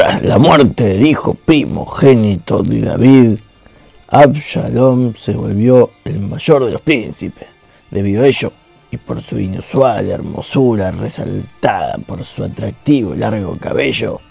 Tras 0.00 0.22
la 0.22 0.38
muerte 0.38 0.84
del 0.84 1.06
hijo 1.06 1.34
primogénito 1.34 2.62
de 2.62 2.80
David, 2.80 3.38
Absalom 4.08 5.14
se 5.14 5.34
volvió 5.34 5.90
el 6.06 6.20
mayor 6.20 6.64
de 6.64 6.72
los 6.72 6.80
príncipes. 6.80 7.46
Debido 7.90 8.22
a 8.22 8.26
ello, 8.26 8.50
y 8.90 8.96
por 8.96 9.22
su 9.22 9.38
inusual 9.38 10.08
hermosura 10.08 10.90
resaltada 10.90 11.98
por 12.06 12.24
su 12.24 12.42
atractivo 12.42 13.14
largo 13.14 13.58
cabello, 13.58 14.22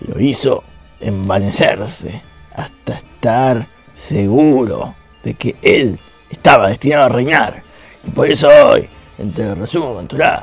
lo 0.00 0.18
hizo 0.18 0.64
envanecerse 0.98 2.20
hasta 2.52 2.94
estar 2.94 3.68
seguro 3.92 4.96
de 5.22 5.34
que 5.34 5.54
él 5.62 5.96
estaba 6.28 6.70
destinado 6.70 7.04
a 7.04 7.10
reinar. 7.10 7.62
Y 8.02 8.10
por 8.10 8.28
eso 8.28 8.48
hoy, 8.48 8.88
entre 9.18 9.44
el 9.44 9.56
resumo 9.58 9.94
cultural, 9.94 10.42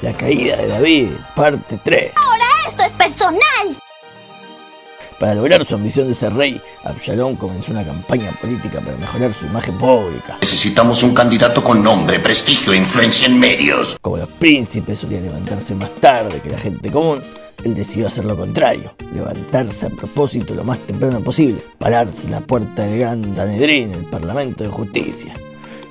la 0.00 0.12
caída 0.16 0.56
de 0.56 0.66
David, 0.66 1.10
parte 1.36 1.78
3. 1.84 2.12
Ahora 2.16 2.46
esto 2.66 2.82
es 2.82 2.92
personal. 2.94 3.78
Para 5.22 5.36
lograr 5.36 5.64
su 5.64 5.76
ambición 5.76 6.08
de 6.08 6.16
ser 6.16 6.34
rey, 6.34 6.60
Absalón 6.82 7.36
comenzó 7.36 7.70
una 7.70 7.84
campaña 7.84 8.36
política 8.40 8.80
para 8.80 8.96
mejorar 8.96 9.32
su 9.32 9.46
imagen 9.46 9.78
pública. 9.78 10.38
Necesitamos 10.40 11.04
un 11.04 11.14
candidato 11.14 11.62
con 11.62 11.80
nombre, 11.80 12.18
prestigio 12.18 12.72
e 12.72 12.78
influencia 12.78 13.28
en 13.28 13.38
medios. 13.38 13.96
Como 14.00 14.16
los 14.16 14.28
príncipes 14.28 14.98
solían 14.98 15.22
levantarse 15.22 15.76
más 15.76 15.94
tarde 16.00 16.42
que 16.42 16.50
la 16.50 16.58
gente 16.58 16.90
común, 16.90 17.22
él 17.62 17.72
decidió 17.72 18.08
hacer 18.08 18.24
lo 18.24 18.36
contrario, 18.36 18.96
levantarse 19.14 19.86
a 19.86 19.90
propósito 19.90 20.56
lo 20.56 20.64
más 20.64 20.84
temprano 20.88 21.20
posible, 21.20 21.62
pararse 21.78 22.26
en 22.26 22.32
la 22.32 22.40
puerta 22.40 22.82
del 22.82 22.98
Gran 22.98 23.36
Sanedrín, 23.36 23.92
el 23.92 24.06
Parlamento 24.06 24.64
de 24.64 24.70
Justicia, 24.70 25.32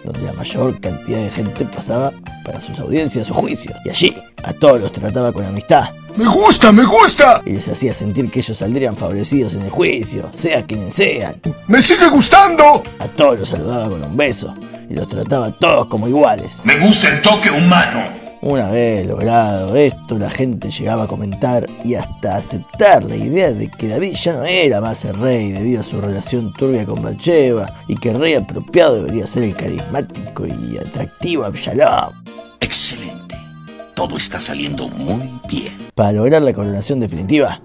donde 0.04 0.24
la 0.24 0.34
mayor 0.34 0.78
cantidad 0.82 1.20
de 1.20 1.30
gente 1.30 1.64
pasaba 1.64 2.12
para 2.44 2.60
sus 2.60 2.78
audiencias 2.82 3.32
o 3.32 3.34
juicios, 3.34 3.78
y 3.86 3.92
allí 3.92 4.14
a 4.44 4.52
todos 4.52 4.82
los 4.82 4.92
trataba 4.92 5.32
con 5.32 5.46
amistad. 5.46 5.86
¡Me 6.18 6.28
gusta, 6.28 6.72
me 6.72 6.86
gusta! 6.86 7.42
Y 7.46 7.52
les 7.52 7.68
hacía 7.68 7.94
sentir 7.94 8.30
que 8.30 8.40
ellos 8.40 8.58
saldrían 8.58 8.98
favorecidos 8.98 9.54
en 9.54 9.64
el 9.64 9.70
juicio, 9.70 10.30
sea 10.34 10.66
quienes 10.66 10.94
sean. 10.94 11.36
¡Me 11.68 11.82
sigue 11.84 12.10
gustando! 12.10 12.84
A 13.00 13.08
todos 13.08 13.40
los 13.40 13.50
saludaba 13.50 13.90
con 13.90 14.04
un 14.04 14.18
beso 14.18 14.54
y 14.90 14.94
los 14.94 15.08
trataba 15.08 15.48
a 15.48 15.52
todos 15.52 15.88
como 15.88 16.08
iguales. 16.08 16.60
Me 16.66 16.78
gusta 16.80 17.10
el 17.10 17.22
toque 17.22 17.50
humano. 17.50 18.22
Una 18.42 18.70
vez 18.72 19.08
logrado 19.08 19.76
esto, 19.76 20.18
la 20.18 20.30
gente 20.30 20.72
llegaba 20.72 21.04
a 21.04 21.08
comentar 21.08 21.70
y 21.86 21.94
hasta 21.94 22.38
aceptar 22.38 23.04
la 23.04 23.16
idea 23.16 23.52
de 23.52 23.70
que 23.70 23.88
David 23.88 24.14
ya 24.14 24.34
no 24.34 24.44
era 24.44 24.82
más 24.82 25.06
el 25.06 25.16
rey 25.18 25.52
debido 25.52 25.82
a 25.82 25.84
su 25.84 26.02
relación 26.02 26.52
turbia 26.54 26.86
con 26.86 27.04
Bathsheba 27.04 27.72
y 27.88 27.96
que 27.96 28.10
el 28.10 28.20
rey 28.20 28.34
apropiado 28.34 28.96
debería 28.96 29.28
ser 29.28 29.44
el 29.44 29.56
carismático 29.56 30.48
y 30.48 30.78
atractivo 30.80 31.46
Absalom. 31.46 32.14
Excelente. 32.60 33.38
Todo 33.94 34.18
está 34.18 34.40
saliendo 34.40 34.88
muy 34.88 35.32
bien. 35.48 35.91
Para 36.02 36.14
lograr 36.14 36.42
la 36.42 36.52
coronación 36.52 37.00
definitiva, 37.00 37.62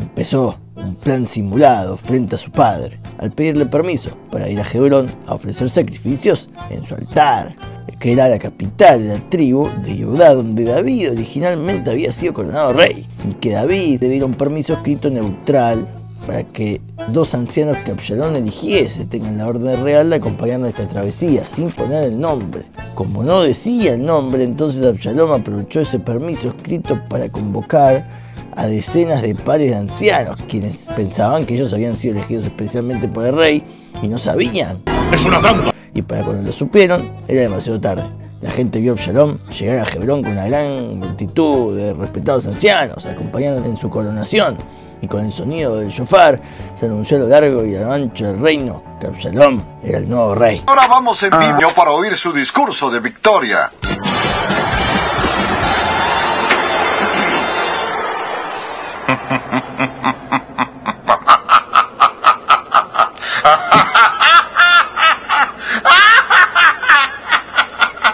empezó 0.00 0.56
un 0.76 0.94
plan 0.94 1.26
simulado 1.26 1.96
frente 1.96 2.36
a 2.36 2.38
su 2.38 2.52
padre, 2.52 2.96
al 3.18 3.32
pedirle 3.32 3.66
permiso 3.66 4.10
para 4.30 4.48
ir 4.48 4.60
a 4.60 4.62
Hebrón 4.62 5.10
a 5.26 5.34
ofrecer 5.34 5.68
sacrificios 5.68 6.48
en 6.70 6.86
su 6.86 6.94
altar, 6.94 7.56
que 7.98 8.12
era 8.12 8.28
la 8.28 8.38
capital 8.38 9.02
de 9.02 9.18
la 9.18 9.28
tribu 9.28 9.68
de 9.82 10.00
Judá, 10.00 10.32
donde 10.32 10.62
David 10.62 11.10
originalmente 11.10 11.90
había 11.90 12.12
sido 12.12 12.34
coronado 12.34 12.72
rey, 12.72 13.04
y 13.28 13.34
que 13.34 13.50
David 13.50 14.00
le 14.00 14.10
dieron 14.10 14.34
permiso 14.34 14.74
escrito 14.74 15.10
neutral 15.10 15.84
para 16.26 16.44
que 16.44 16.80
dos 17.08 17.34
ancianos 17.34 17.78
que 17.78 17.90
Absalón 17.90 18.36
eligiese 18.36 19.06
tengan 19.06 19.38
la 19.38 19.48
orden 19.48 19.82
real 19.82 20.10
de 20.10 20.16
acompañarnos 20.16 20.68
a 20.68 20.70
esta 20.70 20.88
travesía, 20.88 21.48
sin 21.48 21.70
poner 21.70 22.04
el 22.04 22.20
nombre. 22.20 22.64
Como 22.94 23.22
no 23.22 23.42
decía 23.42 23.94
el 23.94 24.04
nombre, 24.04 24.44
entonces 24.44 24.84
Absalón 24.84 25.32
aprovechó 25.32 25.80
ese 25.80 25.98
permiso 25.98 26.48
escrito 26.48 27.00
para 27.08 27.28
convocar 27.28 28.08
a 28.54 28.66
decenas 28.66 29.22
de 29.22 29.34
pares 29.34 29.70
de 29.70 29.76
ancianos, 29.76 30.36
quienes 30.48 30.86
pensaban 30.96 31.46
que 31.46 31.54
ellos 31.54 31.72
habían 31.72 31.96
sido 31.96 32.14
elegidos 32.14 32.44
especialmente 32.44 33.08
por 33.08 33.26
el 33.26 33.34
rey 33.34 33.64
y 34.02 34.08
no 34.08 34.18
sabían. 34.18 34.82
¡Es 35.12 35.24
una 35.24 35.40
trampa! 35.40 35.72
Y 35.94 36.02
para 36.02 36.24
cuando 36.24 36.42
lo 36.42 36.52
supieron, 36.52 37.10
era 37.28 37.42
demasiado 37.42 37.80
tarde. 37.80 38.04
La 38.40 38.50
gente 38.50 38.80
vio 38.80 38.92
a 38.92 38.94
Absalom 38.94 39.38
llegar 39.56 39.86
a 39.86 39.90
Hebrón 39.96 40.22
con 40.22 40.32
una 40.32 40.48
gran 40.48 40.98
multitud 40.98 41.76
de 41.76 41.94
respetados 41.94 42.46
ancianos, 42.46 43.06
acompañándole 43.06 43.68
en 43.68 43.76
su 43.76 43.88
coronación. 43.88 44.56
Y 45.02 45.08
con 45.08 45.26
el 45.26 45.32
sonido 45.32 45.76
del 45.76 45.90
shofar 45.90 46.40
se 46.76 46.86
anunció 46.86 47.16
a 47.16 47.20
lo 47.20 47.26
largo 47.26 47.66
y 47.66 47.74
a 47.74 47.80
lo 47.80 47.92
ancho 47.92 48.24
del 48.24 48.38
reino 48.38 48.82
que 49.00 49.08
Absalom 49.08 49.60
era 49.82 49.98
el 49.98 50.08
nuevo 50.08 50.34
rey. 50.36 50.62
Ahora 50.64 50.86
vamos 50.86 51.20
en 51.24 51.30
vivo 51.30 51.72
para 51.74 51.90
oír 51.90 52.16
su 52.16 52.32
discurso 52.32 52.88
de 52.88 53.00
victoria. 53.00 53.72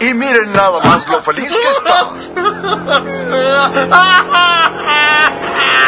Y 0.00 0.14
miren 0.14 0.52
nada 0.52 0.80
más 0.80 1.06
lo 1.06 1.20
feliz 1.20 1.54
que 1.54 1.68
está. 1.68 2.08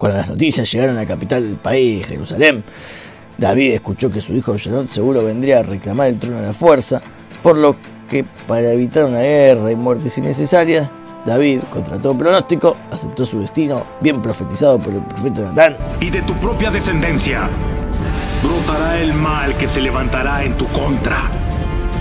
Cuando 0.00 0.16
las 0.16 0.28
noticias 0.30 0.72
llegaron 0.72 0.96
a 0.96 1.00
la 1.00 1.06
capital 1.06 1.46
del 1.46 1.58
país, 1.58 2.06
Jerusalén, 2.06 2.64
David 3.36 3.74
escuchó 3.74 4.08
que 4.08 4.22
su 4.22 4.32
hijo 4.32 4.52
Absalom 4.52 4.88
seguro 4.88 5.22
vendría 5.22 5.58
a 5.58 5.62
reclamar 5.62 6.06
el 6.08 6.18
trono 6.18 6.38
de 6.38 6.46
la 6.46 6.54
fuerza, 6.54 7.02
por 7.42 7.58
lo 7.58 7.76
que 8.08 8.24
para 8.48 8.72
evitar 8.72 9.04
una 9.04 9.20
guerra 9.20 9.70
y 9.70 9.76
muertes 9.76 10.16
innecesarias, 10.16 10.88
David, 11.26 11.64
contra 11.70 11.98
todo 11.98 12.16
pronóstico, 12.16 12.78
aceptó 12.90 13.26
su 13.26 13.40
destino 13.40 13.86
bien 14.00 14.22
profetizado 14.22 14.78
por 14.78 14.94
el 14.94 15.02
profeta 15.02 15.42
Natán. 15.42 15.76
Y 16.00 16.08
de 16.08 16.22
tu 16.22 16.32
propia 16.40 16.70
descendencia 16.70 17.50
brotará 18.42 18.98
el 18.98 19.12
mal 19.12 19.54
que 19.58 19.68
se 19.68 19.82
levantará 19.82 20.42
en 20.44 20.56
tu 20.56 20.66
contra, 20.68 21.30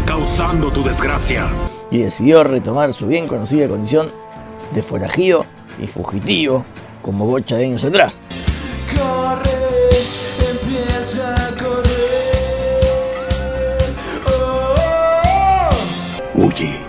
causando 0.05 0.71
tu 0.71 0.83
desgracia. 0.83 1.49
y 1.91 1.97
decidió 1.97 2.45
retomar 2.45 2.93
su 2.93 3.07
bien 3.07 3.27
conocida 3.27 3.67
condición 3.67 4.09
de 4.73 4.83
forajido 4.83 5.45
y 5.81 5.87
fugitivo 5.87 6.63
como 7.01 7.25
bocha 7.25 7.57
de 7.57 7.65
años 7.65 7.83
atrás. 7.83 8.21
Huye, 16.35 16.79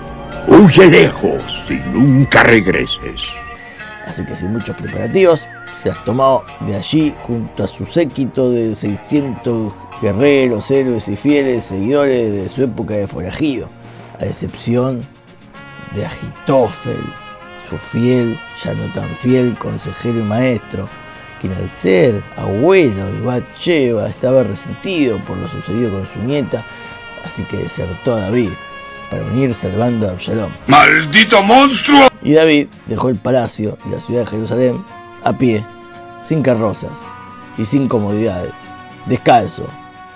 huye 0.47 0.87
lejos 0.89 1.43
y 1.69 1.75
nunca 1.93 2.43
regreses. 2.43 3.23
Así 4.07 4.25
que 4.25 4.35
sin 4.35 4.53
muchos 4.53 4.77
preparativos, 4.77 5.47
se 5.73 5.89
las 5.89 6.05
tomó 6.05 6.43
de 6.67 6.77
allí 6.77 7.15
junto 7.21 7.65
a 7.65 7.67
su 7.67 7.85
séquito 7.85 8.51
de 8.51 8.75
600 8.75 9.73
guerreros, 10.03 10.71
héroes 10.71 11.09
y 11.09 11.17
fieles 11.17 11.65
seguidores 11.65 12.33
de 12.33 12.49
su 12.49 12.65
época 12.65 12.95
de 12.95 13.07
forajido, 13.07 13.69
a 14.19 14.27
excepción 14.27 15.07
de 15.95 16.07
Agitofel, 16.07 17.01
su 17.71 17.79
fiel, 17.79 18.39
ya 18.63 18.75
no 18.75 18.91
tan 18.93 19.15
fiel 19.17 19.57
consejero 19.57 20.19
y 20.19 20.25
maestro, 20.25 20.89
quien 21.41 21.53
al 21.53 21.71
ser 21.71 22.23
abuelo 22.37 23.07
de 23.07 23.21
Bathsheba 23.21 24.09
estaba 24.09 24.43
resentido 24.43 25.19
por 25.21 25.39
lo 25.39 25.47
sucedido 25.47 25.93
con 25.93 26.07
su 26.07 26.19
nieta, 26.21 26.67
así 27.25 27.45
que 27.45 27.59
desertó 27.59 28.15
a 28.15 28.23
David 28.23 28.51
para 29.11 29.23
unirse 29.23 29.69
al 29.69 29.77
bando 29.77 30.07
de 30.07 30.13
Absalom. 30.13 30.51
¡Maldito 30.67 31.43
monstruo! 31.43 32.09
Y 32.23 32.33
David 32.35 32.69
dejó 32.87 33.09
el 33.09 33.17
palacio 33.17 33.79
y 33.87 33.91
la 33.91 34.01
ciudad 34.01 34.21
de 34.23 34.27
Jerusalén 34.27 34.85
a 35.23 35.33
pie, 35.33 35.65
sin 36.25 36.43
carrozas 36.43 36.99
y 37.57 37.65
sin 37.65 37.89
comodidades, 37.89 38.53
descalzo, 39.07 39.67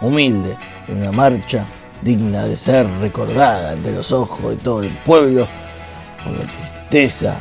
humilde, 0.00 0.56
en 0.88 0.98
una 0.98 1.12
marcha 1.12 1.64
digna 2.02 2.42
de 2.42 2.56
ser 2.56 2.86
recordada 3.00 3.72
ante 3.72 3.92
los 3.92 4.12
ojos 4.12 4.50
de 4.50 4.56
todo 4.56 4.82
el 4.82 4.90
pueblo 4.98 5.48
por 6.22 6.32
la 6.34 6.44
tristeza 6.88 7.36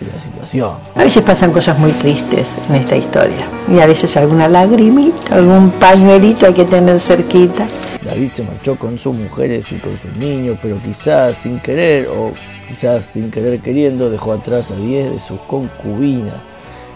de 0.00 0.12
la 0.12 0.18
situación. 0.18 0.78
A 0.94 1.04
veces 1.04 1.22
pasan 1.22 1.52
cosas 1.52 1.78
muy 1.78 1.92
tristes 1.92 2.58
en 2.68 2.76
esta 2.76 2.96
historia 2.96 3.46
y 3.72 3.80
a 3.80 3.86
veces 3.86 4.16
alguna 4.16 4.48
lagrimita, 4.48 5.34
algún 5.34 5.70
pañuelito 5.72 6.46
hay 6.46 6.54
que 6.54 6.64
tener 6.64 6.98
cerquita. 7.00 7.66
David 8.04 8.30
se 8.32 8.44
marchó 8.44 8.78
con 8.78 8.98
sus 8.98 9.16
mujeres 9.16 9.70
y 9.72 9.78
con 9.78 9.98
sus 9.98 10.14
niños, 10.16 10.58
pero 10.62 10.80
quizás 10.82 11.38
sin 11.38 11.60
querer 11.60 12.08
o 12.08 12.32
quizás 12.68 13.04
sin 13.04 13.30
querer 13.30 13.60
queriendo 13.60 14.08
dejó 14.08 14.32
atrás 14.32 14.70
a 14.70 14.76
10 14.76 15.12
de 15.12 15.20
sus 15.20 15.40
concubinas, 15.40 16.42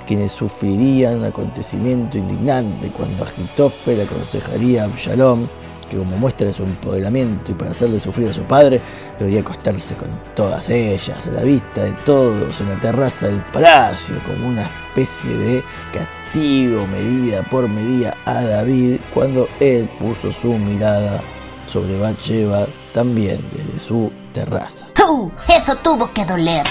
quienes 0.07 0.33
sufrirían 0.33 1.19
un 1.19 1.25
acontecimiento 1.25 2.19
indignante 2.19 2.91
cuando 2.91 3.25
Agitofel 3.25 4.01
aconsejaría 4.03 4.83
a 4.83 4.87
Absalom 4.87 5.47
que 5.93 5.99
como 5.99 6.17
muestra 6.17 6.47
de 6.47 6.53
su 6.55 6.65
empoderamiento 6.65 7.53
y 7.53 7.55
para 7.55 7.73
hacerle 7.73 8.01
sufrir 8.01 8.31
a 8.31 8.33
su 8.33 8.43
padre, 8.45 8.81
debería 9.19 9.41
acostarse 9.41 9.95
con 9.95 10.09
todas 10.35 10.69
ellas 10.71 11.27
a 11.27 11.31
la 11.33 11.43
vista 11.43 11.85
de 11.85 11.93
todos 12.05 12.61
en 12.61 12.71
la 12.71 12.81
terraza 12.81 13.29
del 13.29 13.43
palacio, 13.53 14.17
como 14.27 14.49
una 14.49 14.63
especie 14.63 15.37
de 15.37 15.65
castigo 15.93 16.87
medida 16.87 17.43
por 17.51 17.69
medida 17.69 18.17
a 18.25 18.43
David 18.43 19.01
cuando 19.13 19.49
él 19.61 19.89
puso 20.01 20.33
su 20.33 20.55
mirada 20.55 21.21
sobre 21.67 21.99
Bathsheba 21.99 22.67
también 22.95 23.45
desde 23.53 23.79
su 23.79 24.11
terraza. 24.33 24.89
¡Uh! 25.07 25.31
Eso 25.49 25.77
tuvo 25.77 26.13
que 26.13 26.25
doler. 26.25 26.65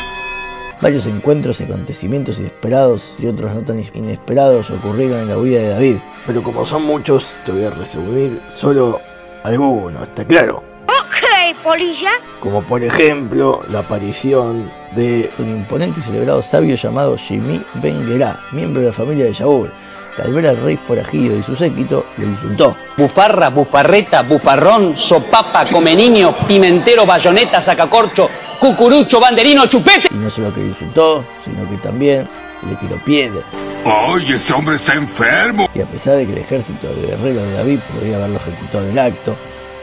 Varios 0.82 1.06
encuentros 1.06 1.62
y 1.62 1.66
acontecimientos 1.66 2.40
inesperados 2.40 3.18
y 3.20 3.28
otros 3.28 3.54
no 3.54 3.62
tan 3.62 3.84
inesperados 3.94 4.72
ocurrieron 4.72 5.20
en 5.22 5.28
la 5.28 5.36
vida 5.36 5.60
de 5.60 5.70
David. 5.70 5.98
Pero 6.26 6.42
como 6.42 6.66
son 6.66 6.84
muchos, 6.84 7.36
te 7.46 7.52
voy 7.52 7.66
a 7.66 7.70
resumir 7.70 8.42
solo 8.50 9.00
algunos, 9.44 10.04
¿está 10.04 10.26
claro? 10.26 10.64
Ok, 10.88 11.58
polilla. 11.64 12.12
Como 12.40 12.66
por 12.66 12.84
ejemplo 12.84 13.62
la 13.70 13.80
aparición 13.80 14.72
de 14.96 15.32
un 15.40 15.50
imponente 15.50 16.00
y 16.00 16.04
celebrado 16.04 16.42
sabio 16.42 16.76
llamado 16.76 17.18
Jimmy 17.18 17.64
Ben 17.76 18.06
Gerá, 18.08 18.40
miembro 18.52 18.82
de 18.82 18.88
la 18.88 18.94
familia 18.94 19.26
de 19.26 19.34
Shaul, 19.34 19.72
que 20.16 20.22
al 20.22 20.34
ver 20.34 20.48
al 20.48 20.58
rey 20.58 20.78
forajido 20.78 21.38
y 21.38 21.44
su 21.44 21.56
séquito 21.56 22.06
le 22.18 22.26
insultó. 22.26 22.76
Bufarra, 22.98 23.50
bufarreta, 23.50 24.24
bufarrón, 24.24 24.96
sopapa, 24.96 25.66
come 25.66 25.96
niño, 25.96 26.36
pimentero, 26.48 27.06
bayoneta, 27.06 27.62
sacacorcho, 27.62 28.30
cucurucho, 28.60 29.20
banderino, 29.20 29.66
chupete. 29.68 30.10
Y 30.12 30.18
no 30.18 30.30
solo 30.30 30.54
que 30.54 30.60
le 30.62 30.68
insultó, 30.68 31.26
sino 31.44 31.68
que 31.70 31.78
también 31.78 32.30
le 32.68 32.76
tiró 32.76 33.04
piedra. 33.04 33.44
¡Ay, 33.86 34.32
este 34.32 34.54
hombre 34.54 34.76
está 34.76 34.94
enfermo! 34.94 35.70
Y 35.74 35.82
a 35.82 35.88
pesar 35.88 36.16
de 36.16 36.26
que 36.26 36.34
el 36.34 36.40
ejército 36.40 36.88
de 36.88 37.08
guerreros 37.08 37.44
de 37.44 37.54
David 37.54 37.80
podría 37.94 38.18
haberlo 38.18 38.38
ejecutado 38.38 38.86
en 38.86 38.92
el 38.92 39.00
acto, 39.00 39.36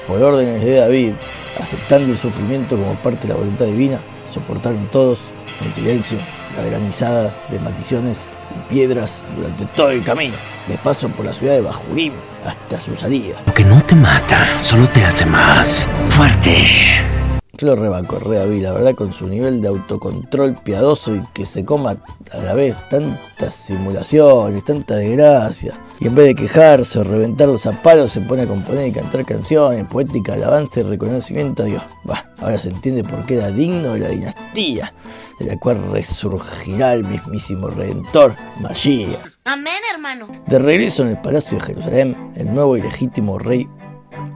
por 0.07 0.23
órdenes 0.23 0.65
de 0.65 0.77
David, 0.77 1.13
aceptando 1.61 2.11
el 2.11 2.19
sufrimiento 2.19 2.77
como 2.77 2.95
parte 3.03 3.27
de 3.27 3.35
la 3.35 3.41
voluntad 3.41 3.67
divina, 3.67 4.01
soportaron 4.33 4.87
todos 4.87 5.21
en 5.61 5.73
silencio 5.73 6.19
la 6.57 6.63
granizada 6.65 7.35
de 7.51 7.59
maldiciones 7.61 8.37
y 8.51 8.73
piedras 8.73 9.25
durante 9.37 9.67
todo 9.67 9.91
el 9.91 10.03
camino, 10.03 10.37
de 10.67 10.79
paso 10.79 11.09
por 11.09 11.27
la 11.27 11.35
ciudad 11.35 11.55
de 11.55 11.61
Bajurim 11.61 12.13
hasta 12.47 12.81
su 12.81 12.97
salida. 12.97 13.41
Lo 13.47 13.55
que 13.55 13.65
no 13.65 13.83
te 13.83 13.95
mata, 13.95 14.61
solo 14.61 14.89
te 14.89 15.05
hace 15.05 15.27
más 15.27 15.89
fuerte. 16.09 17.18
Yo 17.61 17.67
lo 17.67 17.75
rebanco 17.75 18.21
re 18.21 18.37
David, 18.37 18.63
la 18.63 18.73
verdad, 18.73 18.95
con 18.95 19.13
su 19.13 19.29
nivel 19.29 19.61
de 19.61 19.67
autocontrol 19.67 20.55
piadoso 20.63 21.17
y 21.17 21.21
que 21.35 21.45
se 21.45 21.65
coma 21.65 21.97
a 22.31 22.39
la 22.39 22.55
vez 22.55 22.77
tantas 22.89 23.53
simulaciones, 23.53 24.65
tanta 24.65 24.95
desgracia. 24.95 25.77
Y 25.99 26.07
en 26.07 26.15
vez 26.15 26.27
de 26.27 26.35
quejarse 26.37 27.01
o 27.01 27.03
reventar 27.03 27.49
los 27.49 27.63
zapatos, 27.63 28.13
se 28.13 28.21
pone 28.21 28.43
a 28.43 28.47
componer 28.47 28.87
y 28.87 28.93
cantar 28.93 29.25
canciones, 29.25 29.83
poética, 29.91 30.35
alabanza 30.35 30.79
y 30.79 30.83
reconocimiento 30.85 31.65
a 31.65 31.67
Dios. 31.67 31.83
Bah, 32.05 32.31
ahora 32.39 32.59
se 32.59 32.69
entiende 32.69 33.03
por 33.03 33.27
qué 33.27 33.35
era 33.35 33.51
digno 33.51 33.95
de 33.95 33.99
la 33.99 34.09
dinastía, 34.11 34.95
de 35.41 35.47
la 35.47 35.57
cual 35.57 35.83
resurgirá 35.91 36.95
el 36.95 37.03
mismísimo 37.09 37.71
Redentor, 37.71 38.37
Mashiach. 38.61 39.33
Amén, 39.47 39.83
hermano. 39.93 40.29
De 40.47 40.61
regreso 40.61 41.03
en 41.03 41.09
el 41.09 41.21
palacio 41.21 41.59
de 41.59 41.65
Jerusalén, 41.65 42.33
el 42.37 42.55
nuevo 42.55 42.77
y 42.77 42.83
legítimo 42.83 43.37
rey 43.37 43.69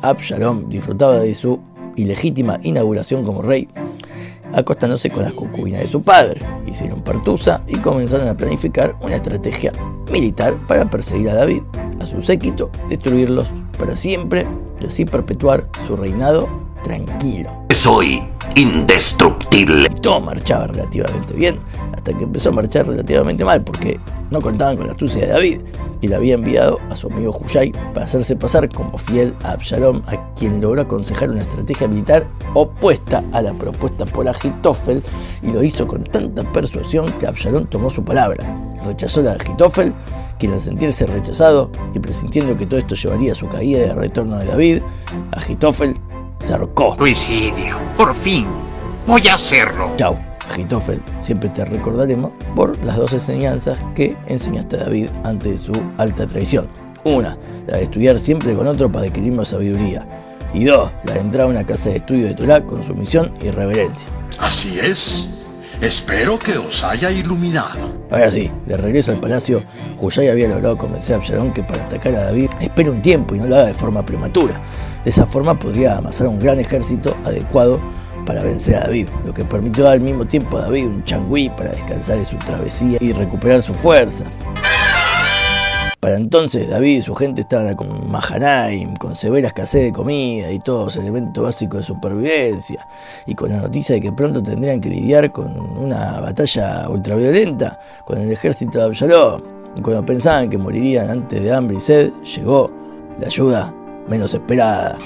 Absalom 0.03 0.69
disfrutaba 0.69 1.21
de 1.21 1.35
su 1.37 1.61
ilegítima 1.97 2.59
inauguración 2.63 3.25
como 3.25 3.43
rey, 3.43 3.69
acostándose 4.53 5.11
con 5.11 5.23
las 5.23 5.35
concubinas 5.35 5.81
de 5.81 5.89
su 5.89 6.03
padre. 6.03 6.41
Hicieron 6.67 7.03
partusa 7.03 7.65
y 7.67 7.77
comenzaron 7.77 8.29
a 8.29 8.37
planificar 8.37 8.97
una 9.01 9.17
estrategia 9.17 9.73
militar 10.11 10.57
para 10.67 10.89
perseguir 10.89 11.31
a 11.31 11.35
David, 11.35 11.63
a 12.01 12.07
su 12.07 12.23
séquito, 12.23 12.71
destruirlos 12.89 13.49
para 13.79 13.97
siempre 13.97 14.47
y 14.81 14.87
así 14.87 15.05
perpetuar 15.05 15.69
su 15.87 15.97
reinado 15.97 16.62
tranquilo. 16.83 17.51
Soy 17.75 18.23
indestructible. 18.57 19.89
Todo 20.01 20.21
marchaba 20.21 20.67
relativamente 20.67 21.35
bien, 21.35 21.59
hasta 21.95 22.13
que 22.17 22.25
empezó 22.25 22.51
a 22.51 22.53
marchar 22.53 22.87
relativamente 22.87 23.45
mal, 23.45 23.63
porque 23.63 23.99
no 24.31 24.41
contaban 24.41 24.77
con 24.77 24.87
la 24.87 24.93
astucia 24.93 25.23
de 25.23 25.33
David, 25.33 25.61
y 26.01 26.09
le 26.09 26.17
había 26.17 26.35
enviado 26.35 26.79
a 26.91 26.97
su 26.97 27.07
amigo 27.07 27.37
Hushai 27.39 27.73
para 27.95 28.07
hacerse 28.07 28.35
pasar 28.37 28.69
como 28.69 28.99
fiel 28.99 29.35
a 29.43 29.53
Absalom, 29.53 30.03
a 30.07 30.33
quien 30.35 30.61
logró 30.61 30.83
aconsejar 30.83 31.31
una 31.31 31.43
estrategia 31.43 31.89
militar 31.89 32.27
opuesta 32.55 33.23
a 33.33 33.41
la 33.41 33.53
propuesta 33.55 34.05
por 34.05 34.29
Agitofel, 34.29 35.03
y 35.43 35.53
lo 35.53 35.63
hizo 35.63 35.87
con 35.87 36.05
tanta 36.05 36.43
persuasión 36.53 37.13
que 37.19 37.27
Absalom 37.27 37.67
tomó 37.67 37.89
su 37.89 38.05
palabra. 38.05 38.45
Rechazó 38.85 39.23
la 39.23 39.31
de 39.31 39.37
Agitofel, 39.43 39.93
quien 40.39 40.53
al 40.53 40.61
sentirse 40.61 41.07
rechazado 41.07 41.71
y 41.95 42.01
presintiendo 42.01 42.57
que 42.57 42.67
todo 42.67 42.81
esto 42.81 42.97
llevaría 42.97 43.33
a 43.33 43.37
su 43.37 43.49
caída 43.49 43.87
y 43.87 43.91
al 43.91 43.97
retorno 43.97 44.39
de 44.39 44.47
David, 44.47 44.83
Agitofel 45.31 45.97
se 46.43 46.53
ahorcó. 46.53 46.97
Suicidio. 46.97 47.79
Por 47.97 48.15
fin. 48.15 48.47
Voy 49.07 49.27
a 49.29 49.35
hacerlo. 49.35 49.91
Chau, 49.97 50.17
Agitofel, 50.51 51.03
siempre 51.21 51.49
te 51.49 51.65
recordaremos 51.65 52.33
por 52.55 52.77
las 52.85 52.97
dos 52.97 53.13
enseñanzas 53.13 53.81
que 53.95 54.17
enseñaste 54.27 54.77
a 54.77 54.85
David 54.85 55.09
ante 55.25 55.57
su 55.59 55.73
alta 55.99 56.27
traición. 56.27 56.69
Una, 57.05 57.37
la 57.67 57.79
de 57.79 57.85
estudiar 57.85 58.19
siempre 58.21 58.55
con 58.55 58.67
otro 58.67 58.91
para 58.91 59.07
adquirir 59.07 59.33
más 59.33 59.49
sabiduría. 59.49 60.07
Y 60.55 60.65
dos, 60.65 60.93
la 61.05 61.15
de 61.15 61.21
entrar 61.21 61.47
a 61.47 61.51
una 61.51 61.65
casa 61.65 61.89
de 61.89 61.97
estudio 61.97 62.27
de 62.27 62.35
Torah 62.35 62.65
con 62.65 62.83
sumisión 62.83 63.33
y 63.41 63.51
reverencia. 63.51 64.09
Así 64.39 64.79
es. 64.79 65.42
Espero 65.83 66.39
que 66.39 66.57
os 66.57 66.85
haya 66.85 67.11
iluminado. 67.11 67.93
Ahora 68.09 68.31
sí, 68.31 68.49
de 68.67 68.77
regreso 68.77 69.11
al 69.11 69.19
palacio, 69.19 69.65
Hushai 69.99 70.29
había 70.29 70.47
logrado 70.47 70.79
convencer 70.79 71.15
a 71.15 71.19
Absalón 71.19 71.53
que 71.53 71.65
para 71.65 71.83
atacar 71.83 72.15
a 72.15 72.27
David 72.27 72.51
espere 72.61 72.89
un 72.89 73.03
tiempo 73.03 73.35
y 73.35 73.41
no 73.41 73.47
lo 73.47 73.57
haga 73.57 73.67
de 73.67 73.75
forma 73.75 74.07
prematura. 74.07 74.63
De 75.03 75.11
esa 75.11 75.27
forma 75.27 75.59
podría 75.59 75.97
amasar 75.97 76.29
un 76.29 76.39
gran 76.39 76.61
ejército 76.61 77.17
adecuado 77.25 77.81
para 78.25 78.45
vencer 78.45 78.77
a 78.77 78.83
David, 78.83 79.09
lo 79.27 79.35
que 79.35 79.45
permitió 79.45 79.89
al 79.89 80.01
mismo 80.01 80.25
tiempo 80.25 80.57
a 80.57 80.63
David 80.63 80.87
un 80.87 81.03
changüí 81.03 81.49
para 81.51 81.73
descansar 81.73 82.19
en 82.19 82.27
su 82.27 82.37
travesía 82.37 82.99
y 83.01 83.13
recuperar 83.13 83.61
su 83.61 83.75
fuerza. 83.75 84.27
Para 86.03 86.17
entonces 86.17 86.69
David 86.69 86.99
y 86.99 87.03
su 87.03 87.15
gente 87.15 87.43
estaban 87.43 87.77
con 87.77 88.11
Mahanaim, 88.11 88.97
con 88.97 89.15
severa 89.15 89.47
escasez 89.47 89.85
de 89.85 89.93
comida 89.93 90.51
y 90.51 90.59
todos 90.59 90.97
elementos 90.97 91.45
básicos 91.45 91.83
de 91.83 91.87
supervivencia, 91.87 92.89
y 93.25 93.37
con 93.37 93.51
la 93.51 93.59
noticia 93.59 93.95
de 93.95 94.01
que 94.01 94.11
pronto 94.11 94.43
tendrían 94.43 94.81
que 94.81 94.89
lidiar 94.89 95.31
con 95.31 95.57
una 95.79 96.21
batalla 96.21 96.89
ultraviolenta 96.89 97.79
con 98.05 98.19
el 98.19 98.33
ejército 98.33 98.81
de 98.81 98.85
Absalom. 98.87 99.43
Y 99.79 99.81
cuando 99.81 100.05
pensaban 100.05 100.51
que 100.51 100.59
morirían 100.59 101.09
antes 101.09 101.41
de 101.41 101.53
hambre 101.53 101.77
y 101.77 101.81
sed, 101.81 102.11
llegó 102.35 102.69
la 103.21 103.29
ayuda 103.29 103.73
menos 104.09 104.35
esperada. 104.35 104.99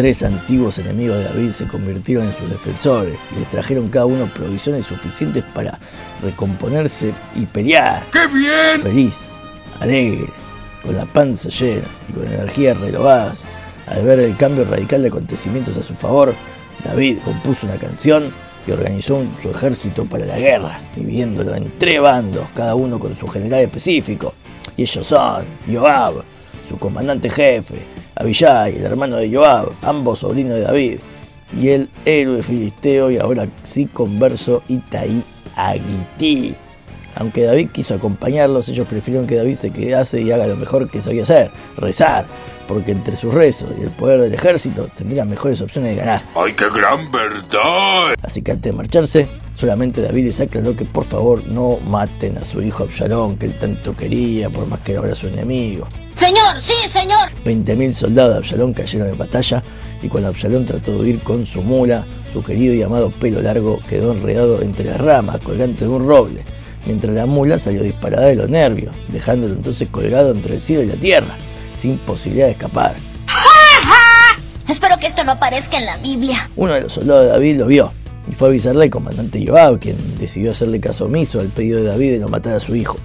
Tres 0.00 0.22
antiguos 0.22 0.78
enemigos 0.78 1.18
de 1.18 1.24
David 1.24 1.50
se 1.50 1.68
convirtieron 1.68 2.26
en 2.26 2.34
sus 2.34 2.48
defensores 2.48 3.18
y 3.32 3.40
les 3.40 3.50
trajeron 3.50 3.90
cada 3.90 4.06
uno 4.06 4.24
provisiones 4.32 4.86
suficientes 4.86 5.44
para 5.54 5.78
recomponerse 6.22 7.12
y 7.34 7.44
pelear. 7.44 8.06
¡Qué 8.10 8.26
bien! 8.28 8.80
Feliz, 8.82 9.14
alegre, 9.78 10.24
con 10.82 10.96
la 10.96 11.04
panza 11.04 11.50
llena 11.50 11.84
y 12.08 12.12
con 12.14 12.24
energías 12.24 12.80
renovadas. 12.80 13.40
Al 13.88 14.02
ver 14.06 14.20
el 14.20 14.38
cambio 14.38 14.64
radical 14.64 15.02
de 15.02 15.08
acontecimientos 15.08 15.76
a 15.76 15.82
su 15.82 15.94
favor, 15.94 16.34
David 16.82 17.18
compuso 17.22 17.66
una 17.66 17.76
canción 17.76 18.32
y 18.66 18.70
organizó 18.70 19.22
su 19.42 19.50
ejército 19.50 20.06
para 20.06 20.24
la 20.24 20.38
guerra, 20.38 20.80
dividiéndolo 20.96 21.54
en 21.54 21.74
tres 21.76 22.00
bandos, 22.00 22.48
cada 22.54 22.74
uno 22.74 22.98
con 22.98 23.14
su 23.14 23.28
general 23.28 23.60
específico. 23.60 24.32
Y 24.78 24.84
ellos 24.84 25.06
son 25.06 25.44
Joab, 25.70 26.22
su 26.66 26.78
comandante 26.78 27.28
jefe, 27.28 27.84
Abishai, 28.20 28.76
el 28.76 28.84
hermano 28.84 29.16
de 29.16 29.34
Joab, 29.34 29.70
ambos 29.80 30.18
sobrinos 30.18 30.52
de 30.52 30.60
David, 30.60 31.00
y 31.58 31.68
el 31.70 31.88
héroe 32.04 32.42
filisteo 32.42 33.10
y 33.10 33.16
ahora 33.16 33.48
sí 33.62 33.86
converso 33.86 34.62
Itaí 34.68 35.24
Agití. 35.56 36.54
Aunque 37.20 37.44
David 37.44 37.68
quiso 37.70 37.94
acompañarlos, 37.94 38.70
ellos 38.70 38.88
prefirieron 38.88 39.26
que 39.26 39.36
David 39.36 39.56
se 39.56 39.70
quedase 39.70 40.22
y 40.22 40.32
haga 40.32 40.46
lo 40.46 40.56
mejor 40.56 40.88
que 40.88 41.02
sabía 41.02 41.22
hacer, 41.22 41.50
rezar, 41.76 42.24
porque 42.66 42.92
entre 42.92 43.14
sus 43.14 43.34
rezos 43.34 43.68
y 43.78 43.82
el 43.82 43.90
poder 43.90 44.22
del 44.22 44.32
ejército 44.32 44.88
tendrían 44.96 45.28
mejores 45.28 45.60
opciones 45.60 45.90
de 45.90 45.96
ganar. 45.96 46.22
¡Ay, 46.34 46.54
qué 46.54 46.64
gran 46.70 47.12
verdad! 47.12 48.14
Así 48.22 48.40
que 48.40 48.52
antes 48.52 48.72
de 48.72 48.72
marcharse, 48.72 49.28
solamente 49.52 50.00
David 50.00 50.24
les 50.24 50.40
aclaró 50.40 50.74
que 50.74 50.86
por 50.86 51.04
favor 51.04 51.46
no 51.46 51.78
maten 51.86 52.38
a 52.38 52.44
su 52.46 52.62
hijo 52.62 52.84
Absalón, 52.84 53.36
que 53.36 53.46
él 53.46 53.54
tanto 53.58 53.94
quería, 53.94 54.48
por 54.48 54.66
más 54.66 54.80
que 54.80 54.96
ahora 54.96 55.14
su 55.14 55.26
enemigo. 55.26 55.86
Señor, 56.16 56.58
sí, 56.58 56.72
señor. 56.88 57.28
20.000 57.44 57.92
soldados 57.92 58.32
de 58.32 58.38
Absalón 58.38 58.72
cayeron 58.72 59.10
en 59.10 59.18
batalla 59.18 59.62
y 60.02 60.08
cuando 60.08 60.30
Absalón 60.30 60.64
trató 60.64 60.92
de 60.92 61.00
huir 61.00 61.20
con 61.20 61.44
su 61.44 61.60
mula, 61.60 62.06
su 62.32 62.42
querido 62.42 62.72
y 62.72 62.82
amado 62.82 63.10
pelo 63.10 63.42
largo 63.42 63.78
quedó 63.90 64.12
enredado 64.12 64.62
entre 64.62 64.86
las 64.86 64.98
ramas, 64.98 65.38
colgante 65.40 65.84
de 65.84 65.90
un 65.90 66.06
roble, 66.06 66.44
mientras 66.86 67.14
la 67.14 67.26
mula 67.26 67.58
salió 67.58 67.82
disparada 67.82 68.26
de 68.26 68.36
los 68.36 68.48
nervios, 68.48 68.94
dejándolo 69.08 69.54
entonces 69.54 69.88
colgado 69.90 70.32
entre 70.32 70.56
el 70.56 70.62
cielo 70.62 70.82
y 70.82 70.86
la 70.86 70.96
tierra, 70.96 71.36
sin 71.78 71.98
posibilidad 71.98 72.46
de 72.46 72.52
escapar. 72.52 72.96
Espero 74.68 74.98
que 74.98 75.06
esto 75.06 75.24
no 75.24 75.32
aparezca 75.32 75.78
en 75.78 75.86
la 75.86 75.98
Biblia. 75.98 76.48
Uno 76.56 76.74
de 76.74 76.82
los 76.82 76.92
soldados 76.92 77.24
de 77.24 77.32
David 77.32 77.56
lo 77.58 77.66
vio 77.66 77.92
y 78.28 78.34
fue 78.34 78.48
a 78.48 78.50
avisarle 78.50 78.84
al 78.84 78.90
comandante 78.90 79.44
Joab, 79.44 79.80
quien 79.80 79.96
decidió 80.18 80.52
hacerle 80.52 80.80
caso 80.80 81.06
omiso 81.06 81.40
al 81.40 81.48
pedido 81.48 81.78
de 81.78 81.86
David 81.86 82.12
de 82.12 82.18
no 82.20 82.28
matar 82.28 82.54
a 82.54 82.60
su 82.60 82.76
hijo. 82.76 82.96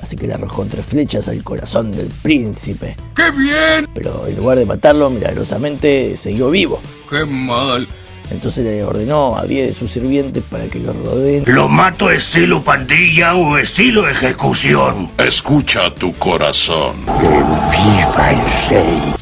Así 0.00 0.16
que 0.16 0.26
le 0.26 0.34
arrojó 0.34 0.64
tres 0.64 0.86
flechas 0.86 1.28
al 1.28 1.42
corazón 1.44 1.92
del 1.92 2.08
príncipe. 2.22 2.96
¡Qué 3.14 3.30
bien! 3.32 3.88
Pero 3.94 4.26
en 4.26 4.36
lugar 4.36 4.56
de 4.58 4.64
matarlo, 4.64 5.10
milagrosamente 5.10 6.16
siguió 6.16 6.50
vivo. 6.50 6.80
¡Qué 7.10 7.26
mal! 7.26 7.86
Entonces 8.30 8.64
le 8.64 8.84
ordenó 8.84 9.36
a 9.36 9.44
10 9.44 9.68
de 9.68 9.74
sus 9.74 9.90
sirvientes 9.90 10.42
para 10.48 10.68
que 10.68 10.78
lo 10.78 10.92
rodeen. 10.92 11.44
¿Lo 11.46 11.68
mato 11.68 12.10
estilo 12.10 12.62
pandilla 12.62 13.34
o 13.34 13.58
estilo 13.58 14.08
ejecución? 14.08 15.10
Escucha 15.18 15.92
tu 15.94 16.14
corazón. 16.16 17.04
Que 17.18 17.28
viva 17.28 18.30
el 18.30 18.68
rey. 18.70 19.14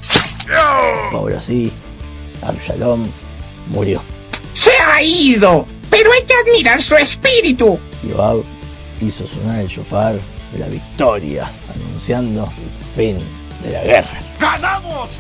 Ahora 1.13 1.41
sí, 1.41 1.73
Absalom 2.43 3.07
murió. 3.69 4.03
Se 4.55 4.73
ha 4.87 5.03
ido, 5.03 5.67
pero 5.91 6.13
hay 6.13 6.25
que 6.25 6.35
admirar 6.35 6.83
su 6.83 6.97
espíritu. 6.97 7.79
Joab 8.11 8.43
hizo 9.01 9.27
sonar 9.27 9.61
el 9.61 9.69
shofar 9.69 10.19
de 10.53 10.59
la 10.59 10.67
victoria, 10.67 11.51
anunciando 11.75 12.45
el 12.45 12.97
fin 12.97 13.19
de 13.63 13.73
la 13.73 13.85
guerra. 13.85 14.21
¡Ganamos! 14.41 15.11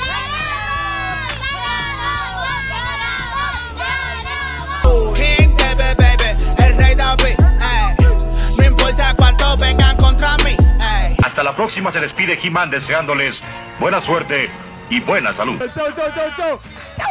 Hasta 11.38 11.50
la 11.52 11.56
próxima 11.56 11.92
se 11.92 12.00
despide 12.00 12.36
He-Man 12.42 12.68
deseándoles 12.68 13.40
buena 13.78 14.00
suerte 14.00 14.50
y 14.90 14.98
buena 14.98 15.32
salud. 15.32 15.56
Chau, 15.72 15.86
chau, 15.94 16.10
chau. 16.36 16.58
Chau. 16.96 17.07